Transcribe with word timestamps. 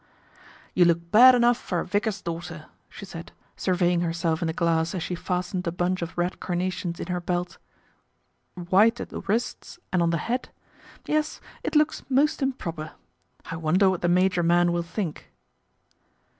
* 0.39 0.73
You 0.73 0.85
look 0.85 1.11
bad 1.11 1.35
enough 1.35 1.57
for 1.59 1.79
a 1.79 1.85
vicar's 1.85 2.23
daughter," 2.23 2.65
she 2.89 3.05
said, 3.05 3.31
surveying 3.55 4.01
herself 4.01 4.41
in 4.41 4.47
the 4.47 4.51
glass 4.53 4.95
as 4.95 5.03
she 5.03 5.13
fastened 5.13 5.67
a 5.67 5.71
bunch 5.71 6.01
of 6.01 6.17
red 6.17 6.39
carnations 6.39 6.99
in 6.99 7.05
her 7.05 7.21
belt." 7.21 7.59
White 8.71 8.99
at 8.99 9.09
the 9.09 9.21
wrists 9.21 9.77
and 9.93 10.01
on 10.01 10.09
the 10.09 10.17
hat, 10.25 10.49
yes, 11.05 11.39
it 11.61 11.75
looks 11.75 12.01
most 12.09 12.41
improper. 12.41 12.93
I 13.45 13.57
wonder 13.57 13.91
what 13.91 14.01
the 14.01 14.09
major 14.09 14.41
man 14.41 14.71
will 14.71 14.81
think 14.81 15.31